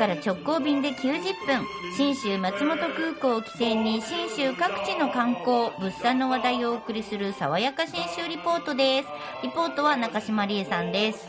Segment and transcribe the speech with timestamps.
[0.00, 1.66] から直行便で90分。
[1.94, 9.08] 信州松本空港を起点に信州各地の観光物産の話題をお送りする爽やか信州リポートです。
[9.42, 11.28] リポートは中島理恵さんです。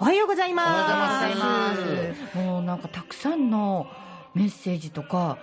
[0.00, 0.68] おはようございます。
[0.68, 2.38] おはようございます。
[2.38, 3.86] もうなんかたくさんの
[4.34, 5.38] メッセージとか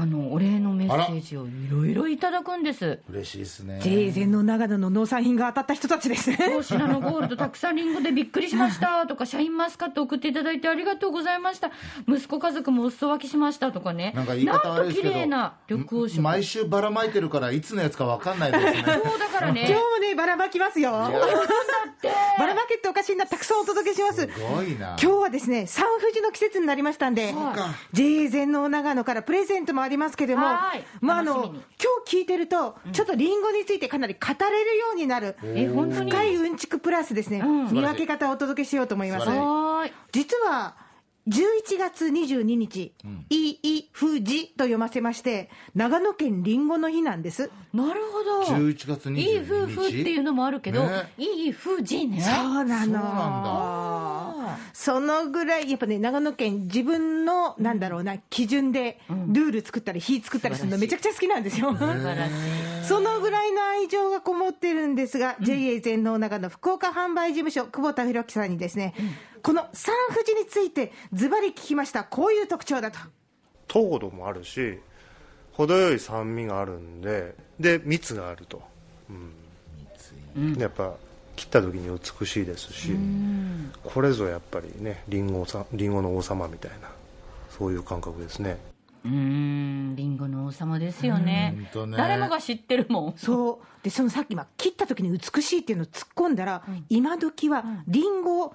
[0.00, 3.00] あのお礼のメッセージをいろいろいただくんです。
[3.10, 3.80] 嬉しいですね。
[3.82, 6.38] 全農長野の農産品が当たった人たちですね。
[6.62, 11.72] シナノゴールドたくさんリンゴでびっくりしましたとかシャインマスカット送っていただいてありがとうございました。
[12.06, 14.12] 息子家族もお裾分けしましたとかね。
[14.14, 18.84] なんか言い方悪いですけど綺麗な緑黄色毎週ばらまいてるからいつのやつかわかんないですね。
[18.86, 19.66] そうだからね。
[19.68, 20.92] 今日もね、ばらまきますよ。
[20.92, 21.10] だっ
[22.00, 22.08] て
[22.38, 24.20] ばらまけっておかしいな、たくさんお届けします。
[24.20, 24.90] すごいな。
[24.90, 27.34] 今日はですね、三富士の季節になりましたんで
[27.92, 31.54] JA 全農長野からプレゼントもありますけれどもはい、まああの今
[32.06, 37.72] 日聞いてると、ちょっとリンゴについてかなり語れるようになる、深いうんちくプラスですね、うん。
[37.72, 39.26] 見分け方をお届けしようと思います。
[40.12, 40.87] 実は
[41.28, 42.94] 11月22日、
[43.28, 47.50] いい富士と読ませまして、長野県りんごの日なんです。
[47.74, 48.42] なるほど。
[48.42, 49.20] 11月22日。
[49.20, 51.12] いい夫婦っていうのもあるけど、ね。
[51.18, 52.22] いい夫人ね。
[52.22, 52.92] そうなの。
[54.72, 61.72] そうなんそのぐらい、やっぱね、長野県、自分の、なんだろうな、基準でルール作ったり、火作ったりするの、めちゃくちゃ好きなんですよ。
[61.72, 68.94] 素晴らしいそのぐらいの愛情がこもってるんですが、JA 全農長野福岡販売事務所、久保田博樹さんにですね、
[69.42, 72.98] この三富士について、ズバリ聞きました、こういう特徴だと。
[73.68, 74.78] 糖度もあるし
[75.52, 78.62] 程よい酸味があるんでで蜜があると、
[79.10, 79.12] う
[80.40, 80.54] ん。
[80.56, 80.94] やっぱ
[81.36, 82.92] 切った時に美しいですし
[83.84, 86.88] これぞやっぱりねリンゴさリンゴの王様みたいな
[87.50, 88.58] そういう感覚ですね
[89.04, 91.54] うーんリンゴの王様ですよね。
[91.56, 91.96] ね。
[91.96, 93.14] 誰もが知ってるもん。
[93.16, 93.84] そう。
[93.84, 96.34] でそのさっき、まあ、切った時に美しいっていうのを突っ込ん。
[96.34, 98.54] だら、今時はリンゴを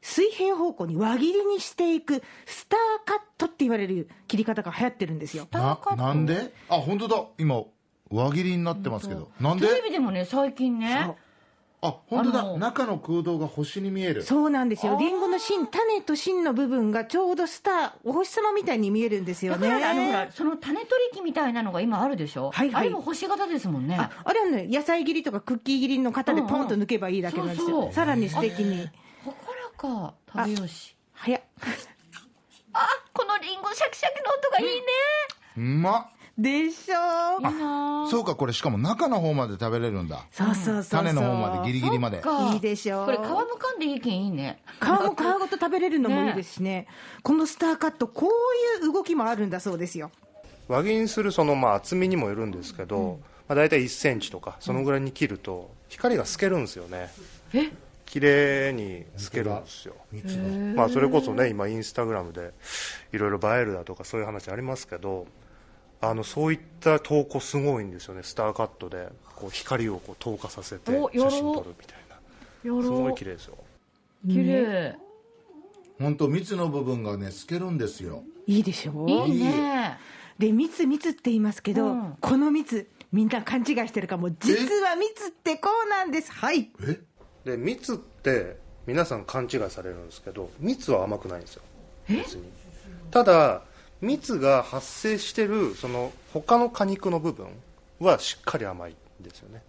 [0.00, 5.46] 水平方向に輪切りにしていくスターカットって言われる切り方が流行ってるんですよ。
[5.50, 6.54] ななんで？
[6.68, 7.24] あ本当だ。
[7.38, 7.62] 今
[8.10, 9.30] 輪切りになってますけど。
[9.40, 9.66] なんで？
[9.66, 11.16] テレビでもね最近ねそう
[11.82, 12.58] あ本当だ。
[12.58, 14.22] 中の空洞が星に見える。
[14.22, 19.68] そうなんですよ、リンゴの芯、種と芯の部分がちょうどスター、お星様みたいに見えるんですよだね。
[19.68, 22.82] からあのほらその種取り機みたいなのが今あるでしょ、はいはい。
[22.82, 23.96] あれも星型ですもんね。
[23.96, 27.94] ああれはね、野菜切りとかクッキー切りの型でポンと抜けばいいだけなんですよ、うんうんそうそう。
[27.94, 28.88] さらに素敵に。
[29.24, 30.14] ほこらか。
[30.32, 30.96] 食べよし。
[31.12, 31.42] 早っ。
[32.72, 34.82] あこのリンゴシャキシャキの音がいいね。
[35.56, 36.06] うまっ
[36.38, 37.38] でしょ？
[37.38, 38.08] ういいな。
[38.10, 40.24] そうかこれしかも中の方まで食べれるんだ。
[40.32, 42.22] そうそうそう種の方までギリギリまで。
[42.54, 43.02] いいでしょ？
[43.02, 43.26] うこれ皮む
[43.58, 44.62] かんでいいけんいいね。
[44.80, 46.86] 皮も皮ごと食べれるのもいいですしね。
[47.22, 48.28] このスターカットこ
[48.80, 50.10] ういう動きもあるんだそうですよ。
[50.68, 53.18] 輪切りにするそのまあ厚みにもよるんですけど、
[53.48, 57.10] まあ、大体1センチとかそのぐらいに切ると光が透けるんですよね。
[57.52, 57.70] え？
[58.06, 59.94] 綺麗に透けるんですよ。
[60.74, 62.52] まあそれこそね今インスタグラムで
[63.12, 65.26] いろいろ映えるだとかそういう話ありますけど
[66.02, 68.22] あのそういった投稿すごいんですよね。
[68.22, 72.16] スターカットでこう光をこう透過させて写真撮るみたいな。
[72.76, 73.58] やすごろい綺麗ですよ。
[74.26, 74.96] 綺麗。
[75.98, 78.22] 本当蜜の部分がね透けるんですよ。
[78.46, 79.04] いいでしょ？
[79.04, 79.44] ういい。
[79.44, 79.98] ね
[80.38, 82.16] で蜜蜜って言いますけど、うん。
[82.20, 84.30] この蜜みんな勘違いしてるかも。
[84.30, 86.32] 実は蜜ってこうなんです。
[86.32, 86.70] はい。
[86.82, 86.98] え？
[87.44, 88.56] で蜜って
[88.86, 91.62] 皆さん勘違いされるんですけど蜜は甘くないんですよ。
[92.08, 92.44] 別に。
[93.10, 93.62] ただ
[94.00, 97.48] 蜜が発生してるその他の果肉の部分
[97.98, 99.62] はしっかり甘いんですよね。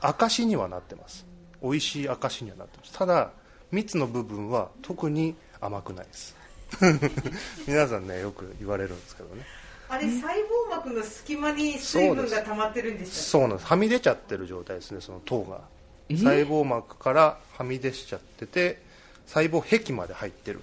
[0.00, 1.24] 証にはなってます。
[1.62, 2.92] 美味しい証にはなってます。
[2.92, 3.30] ただ
[3.70, 6.36] 蜜の部分は特に甘くないです。
[7.66, 9.44] 皆さんねよく言われるんですけどね。
[9.88, 13.66] あれ細胞膜の隙間に水分が溜まってるんでそうなんです。
[13.66, 15.60] はみ出ちゃってる状態ですねその糖が。
[16.08, 18.82] え細胞膜からはみ出しちゃってて
[19.26, 20.60] 細胞壁まで入ってる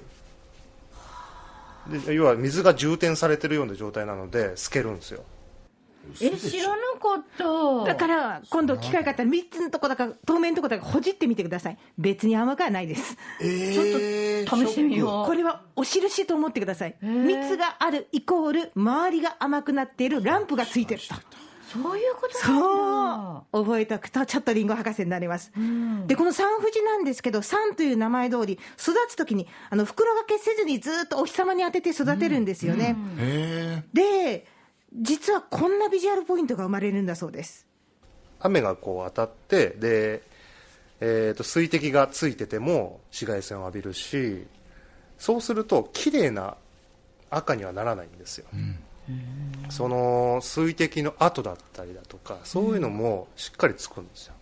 [1.90, 5.24] で要は水が充填されてるような状態なので透けるんですよ。
[6.20, 7.86] え知らなかった。
[7.86, 11.78] だから今度機会があったら3つのとこだか透明のとこだかほじってみてください。
[11.98, 13.18] 別に甘くはないです。
[13.40, 15.26] えー、ちょっと試してみよう。
[15.26, 16.96] これはお印と思ってください。
[17.04, 17.26] ー。
[17.26, 21.02] 蜜があるイコール周りが甘くなっているランプがついてる。
[21.02, 21.16] と
[21.72, 23.46] そういうことなんだ。
[23.52, 26.08] そう覚えておくとちょっとリンゴ博士になります、ん。
[26.08, 34.46] でこの三富士なんですけど三という名前通り育つ時にあの袋掛けせずにずっとお日様に当てて育てるんですよね、へで
[34.94, 37.66] 実はこんなビジュアルポイントが生まれるんだそうです。
[38.40, 40.22] 雨がこう当たってで、
[41.00, 44.46] えー、と水滴がついてても紫外線を浴びるし
[45.18, 46.58] そうすると綺麗な
[47.30, 48.46] 赤にはならないんですよ、
[49.70, 54.34] その水滴の跡だったりだとかそういうのもしっかりつくんですよ、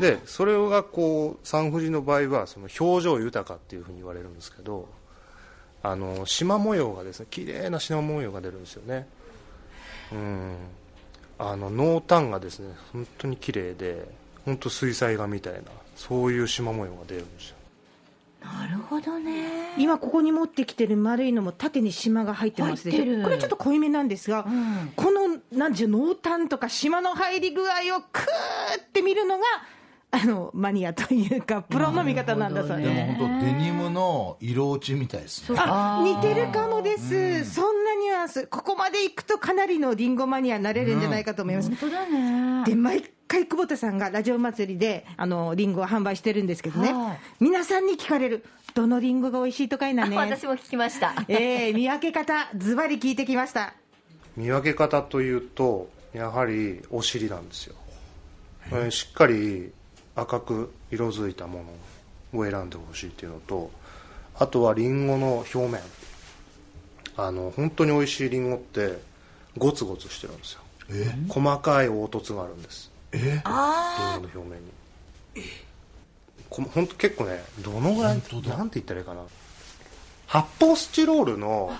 [0.00, 4.88] でそれがこうサンフジの場合はその表情豊かっていうふうに言われるんですけど
[5.82, 9.06] あの縞模様がですね綺麗な縞模様が出るんですよね。
[10.12, 10.56] うん。
[11.38, 14.08] あの濃淡がですね本当に綺麗で
[14.44, 15.60] 本当水彩画みたいな
[15.94, 17.56] そういう縞模様が出るんですよ
[18.42, 19.74] なるほどね。
[19.78, 23.20] 今ここに持ってきてる丸いのも縦に島が入ってますでし入ってる。
[23.22, 24.92] ょこれちょっと濃いめなんですが、ん。
[24.96, 29.44] このなんていう濃淡とか島の入り具合をクーって見るのが
[30.10, 35.58] あのマニアというかプロの見方なんだそうです、でも本当デニムの色落ちみたいですね。
[35.60, 38.46] あ似てるかもです、そんなニュアンス。
[38.46, 42.64] ここまでいくとかなりのリンゴマニアになれるんじゃないかと思います、本当だね。
[42.64, 47.18] で毎回久保田さんがラジオ祭りであのリンゴを販売してるんですけどね、はい。
[47.40, 48.44] 皆さんに聞かれる
[48.74, 50.16] どのリンゴが美味しいとかいなね。
[50.16, 51.14] 私も聞きました。
[51.28, 53.74] えー、見分け方ズバリ聞いてきました。
[54.36, 57.74] 見分け方というとやはりお尻なんですよ、
[58.70, 58.90] えー。
[58.90, 59.72] しっかり
[60.16, 61.64] 赤く色づいたも
[62.32, 63.70] のを選んでほしいっていうのと
[64.38, 65.80] あとはリンゴの表面。
[67.20, 68.96] あの本当に美味しいリンゴって
[69.56, 70.60] ゴツゴツしてるんですよ。
[70.90, 73.18] え細かい凹凸があるんですえ？
[73.18, 75.42] リンゴの表面に。
[76.50, 79.22] こ本当結構ねどのぐらいなんて言ったらいいかな。
[80.26, 81.72] 発泡スチロールの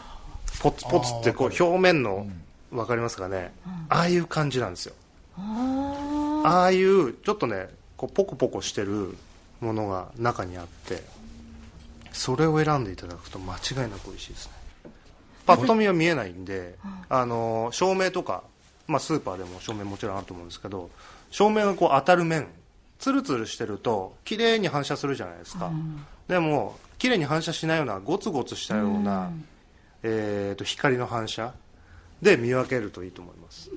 [0.60, 2.26] ポツポツってこう表面の
[2.70, 3.52] わかりますかね？
[3.88, 4.94] ああいう感じなんですよ。
[5.36, 9.16] あああいうちょっとねこうポコポコしてる
[9.60, 11.02] ものが中にあって
[12.12, 14.52] それを選んでいただくと間違いなく美味しいですね。
[15.46, 16.76] パッと見は見えないんで
[17.08, 18.42] あの照明とか、
[18.86, 20.90] まあ、スーパーでも照明もちろんあると思うんですけど
[21.30, 22.48] 照明がこう当たる面
[22.98, 25.70] ツルツルしてると綺麗に反射するじゃないですか、
[26.26, 29.30] でも綺麗に反射しないようなゴツゴツしたような、
[30.02, 31.54] えー、と光の反射
[32.20, 33.70] で見分けるといいと思います。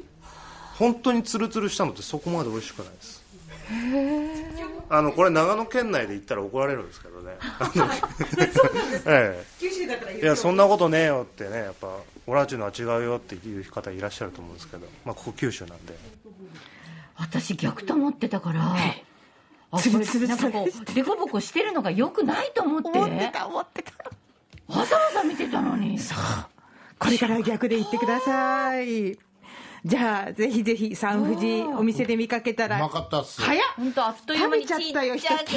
[0.78, 3.22] 本当にツルツルしたのってそこまで美味しくないです。
[4.90, 7.38] あのこれ長野県内で行ったら怒られるんですけどね。
[9.06, 11.88] え九州だったらえいやそんなことねえよってねやっぱ
[12.28, 15.96] オラチュのは違うよっていう方いらっしゃると思うんですけど、まあ、ここ九州なんで
[17.22, 22.90] 私逆と思ってたからあこれなんかこうデコボコしてるのが良くないと思って。
[22.90, 23.92] 思ってた思ってた。
[24.68, 25.98] わざわざ見てたのに。
[27.00, 29.18] これから逆で言ってください
[29.84, 33.66] じゃあぜひぜひ三富士お店で見かけたうらまかったっす早っ。
[33.78, 35.16] 本当あっという間に食べちゃったよ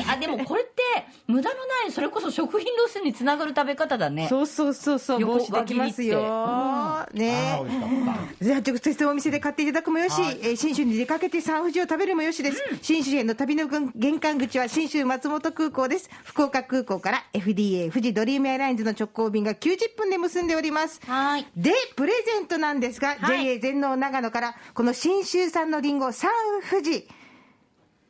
[0.09, 0.83] あでもこれって
[1.27, 4.29] 無駄のないそれこそ食品ロスにつながる食べ方だね。
[4.29, 6.27] そうそうそうそう横防止できますよ、ね。
[6.29, 8.45] あー美味しかった。
[8.45, 16.09] じゃあ直接お店で買っていただくもよし、えー信州に出かけて三富士を食べるもよしです、信州への旅の玄関口は信州松本空港です。
[16.25, 21.01] 福岡空港から FDA 富士ドリームエアラインズの直行便が90分で結んでおります。
[21.07, 21.47] はい。
[21.57, 23.45] でプレゼントなんですが、はい。
[23.45, 26.31] JA 全農長野からこの信州産のりんご三
[26.69, 27.09] 富士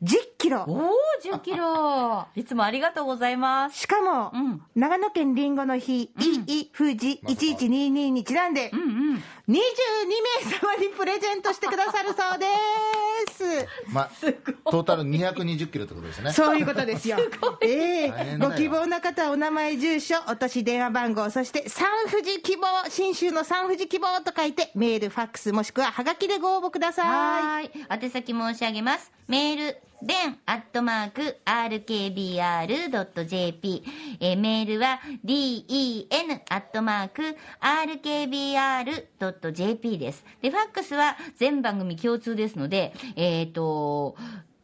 [0.03, 0.65] 10キロ。
[0.67, 0.91] おお
[1.23, 2.27] 10キロ。
[2.35, 3.79] いつもありがとうございます。
[3.79, 4.61] しかも、うん。
[4.75, 6.11] 長野県りんごの日、
[6.47, 9.04] いい富士1122にちなんで、うんうん
[9.47, 12.45] 22名様にプレゼントしてくださるそうで
[13.31, 13.67] す。
[13.93, 14.11] まあ
[14.71, 17.17] トータル220キロってことですねそういうことですよ。
[17.61, 27.07] ええ大変だよご希望の方はお名前、住所、お年、電話番号、そして三富士希望、信州の三富士希望と書いて、メール、ファックス、もしくはハガキでご応募ください。
[27.07, 28.03] はーい。
[28.03, 29.11] 宛先申し上げます。
[29.27, 32.13] メール、でん、アットマーク、rkbr.jp。
[34.19, 35.65] えーメールは、den、
[36.47, 37.35] アットマーク、
[39.19, 40.23] rkbr.jp です。
[40.43, 44.15] で、ファックスは全番組共通ですので、えっ、と、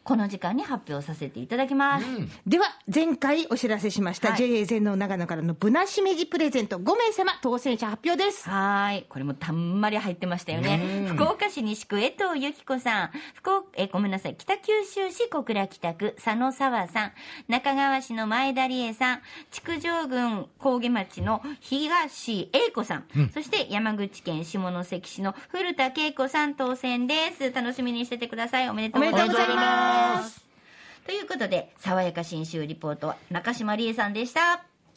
[0.04, 2.06] この時間に発表させていただきます。
[2.46, 8.48] では、前回お知らせしました、はい JA 全農長野からのぶなしめじプレゼント5名様、当選者発表です。
[8.48, 9.06] はーい。
[9.08, 11.06] これもたんまり入ってましたよね。
[11.08, 13.10] 福岡市西区江藤由紀子さん。
[13.34, 14.36] 福岡、え、ごめんなさい。
[14.36, 17.12] 北九州市小倉北区佐野沢さん。
[17.48, 19.20] 中川市の前田理恵さん。
[19.50, 23.04] 築城郡高下町の東英子さん。
[23.32, 27.52] そして山口県下関市の古田恵子さん当選です。
[27.52, 28.68] 楽しみにしててください。
[28.68, 29.91] おめでとうございます。
[29.92, 30.44] ます
[31.06, 34.71] ということで、爽やか新州リポートは中島理恵さんでした。